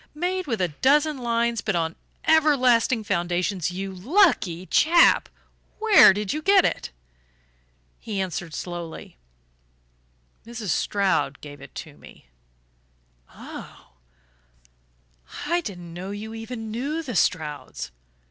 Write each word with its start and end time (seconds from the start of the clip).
Made 0.15 0.47
with 0.47 0.59
a 0.61 0.69
dozen 0.69 1.19
lines 1.19 1.61
but 1.61 1.75
on 1.75 1.95
everlasting 2.25 3.03
foundations. 3.03 3.69
You 3.69 3.93
lucky 3.93 4.65
chap, 4.65 5.29
where 5.77 6.11
did 6.11 6.33
you 6.33 6.41
get 6.41 6.65
it?" 6.65 6.89
He 7.99 8.19
answered 8.19 8.55
slowly: 8.55 9.19
"Mrs. 10.43 10.69
Stroud 10.69 11.39
gave 11.39 11.61
it 11.61 11.75
to 11.75 11.97
me." 11.97 12.25
"Ah 13.29 13.91
I 15.45 15.61
didn't 15.61 15.93
know 15.93 16.09
you 16.09 16.33
even 16.33 16.71
knew 16.71 17.03
the 17.03 17.15
Strouds. 17.15 17.91